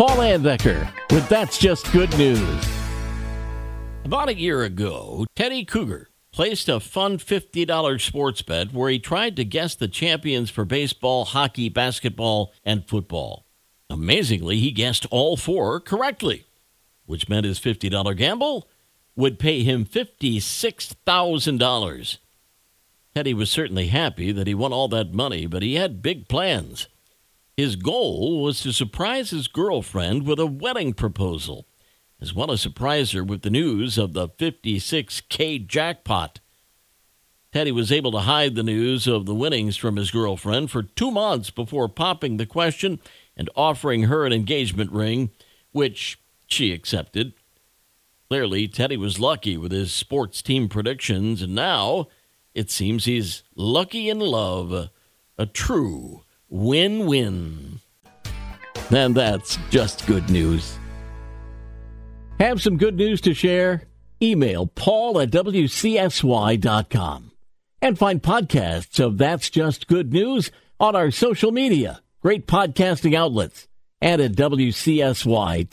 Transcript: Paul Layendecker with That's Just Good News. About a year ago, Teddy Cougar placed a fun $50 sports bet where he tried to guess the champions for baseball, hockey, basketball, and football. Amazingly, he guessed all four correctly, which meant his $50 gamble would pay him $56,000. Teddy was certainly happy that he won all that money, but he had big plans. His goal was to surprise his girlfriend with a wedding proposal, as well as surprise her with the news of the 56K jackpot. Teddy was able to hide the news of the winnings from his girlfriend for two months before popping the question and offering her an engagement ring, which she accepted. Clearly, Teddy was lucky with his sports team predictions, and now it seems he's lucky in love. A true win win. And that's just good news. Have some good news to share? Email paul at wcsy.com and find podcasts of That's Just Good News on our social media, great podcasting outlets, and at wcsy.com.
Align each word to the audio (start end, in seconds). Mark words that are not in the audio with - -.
Paul 0.00 0.16
Layendecker 0.16 0.88
with 1.10 1.28
That's 1.28 1.58
Just 1.58 1.92
Good 1.92 2.16
News. 2.16 2.66
About 4.02 4.30
a 4.30 4.34
year 4.34 4.62
ago, 4.62 5.26
Teddy 5.36 5.62
Cougar 5.62 6.08
placed 6.32 6.70
a 6.70 6.80
fun 6.80 7.18
$50 7.18 8.00
sports 8.00 8.40
bet 8.40 8.72
where 8.72 8.88
he 8.88 8.98
tried 8.98 9.36
to 9.36 9.44
guess 9.44 9.74
the 9.74 9.88
champions 9.88 10.48
for 10.48 10.64
baseball, 10.64 11.26
hockey, 11.26 11.68
basketball, 11.68 12.54
and 12.64 12.88
football. 12.88 13.44
Amazingly, 13.90 14.56
he 14.56 14.70
guessed 14.70 15.04
all 15.10 15.36
four 15.36 15.80
correctly, 15.80 16.46
which 17.04 17.28
meant 17.28 17.44
his 17.44 17.60
$50 17.60 18.16
gamble 18.16 18.70
would 19.16 19.38
pay 19.38 19.62
him 19.62 19.84
$56,000. 19.84 22.16
Teddy 23.14 23.34
was 23.34 23.50
certainly 23.50 23.88
happy 23.88 24.32
that 24.32 24.46
he 24.46 24.54
won 24.54 24.72
all 24.72 24.88
that 24.88 25.12
money, 25.12 25.44
but 25.44 25.62
he 25.62 25.74
had 25.74 26.00
big 26.00 26.26
plans. 26.26 26.88
His 27.60 27.76
goal 27.76 28.42
was 28.42 28.62
to 28.62 28.72
surprise 28.72 29.28
his 29.28 29.46
girlfriend 29.46 30.26
with 30.26 30.38
a 30.38 30.46
wedding 30.46 30.94
proposal, 30.94 31.66
as 32.18 32.32
well 32.32 32.50
as 32.52 32.62
surprise 32.62 33.12
her 33.12 33.22
with 33.22 33.42
the 33.42 33.50
news 33.50 33.98
of 33.98 34.14
the 34.14 34.30
56K 34.30 35.66
jackpot. 35.66 36.40
Teddy 37.52 37.70
was 37.70 37.92
able 37.92 38.12
to 38.12 38.20
hide 38.20 38.54
the 38.54 38.62
news 38.62 39.06
of 39.06 39.26
the 39.26 39.34
winnings 39.34 39.76
from 39.76 39.96
his 39.96 40.10
girlfriend 40.10 40.70
for 40.70 40.84
two 40.84 41.10
months 41.10 41.50
before 41.50 41.86
popping 41.86 42.38
the 42.38 42.46
question 42.46 42.98
and 43.36 43.50
offering 43.54 44.04
her 44.04 44.24
an 44.24 44.32
engagement 44.32 44.90
ring, 44.90 45.28
which 45.72 46.18
she 46.46 46.72
accepted. 46.72 47.34
Clearly, 48.30 48.68
Teddy 48.68 48.96
was 48.96 49.20
lucky 49.20 49.58
with 49.58 49.70
his 49.70 49.92
sports 49.92 50.40
team 50.40 50.66
predictions, 50.70 51.42
and 51.42 51.54
now 51.54 52.08
it 52.54 52.70
seems 52.70 53.04
he's 53.04 53.42
lucky 53.54 54.08
in 54.08 54.18
love. 54.18 54.88
A 55.36 55.44
true 55.44 56.24
win 56.50 57.06
win. 57.06 57.80
And 58.90 59.14
that's 59.14 59.56
just 59.70 60.06
good 60.06 60.28
news. 60.28 60.76
Have 62.38 62.60
some 62.60 62.76
good 62.76 62.96
news 62.96 63.20
to 63.22 63.32
share? 63.34 63.84
Email 64.22 64.66
paul 64.66 65.20
at 65.20 65.30
wcsy.com 65.30 65.70
and 67.82 67.98
find 67.98 68.22
podcasts 68.22 69.02
of 69.04 69.16
That's 69.18 69.48
Just 69.48 69.86
Good 69.86 70.12
News 70.12 70.50
on 70.78 70.94
our 70.94 71.10
social 71.10 71.52
media, 71.52 72.02
great 72.20 72.46
podcasting 72.46 73.14
outlets, 73.14 73.68
and 74.00 74.20
at 74.20 74.32
wcsy.com. 74.32 75.70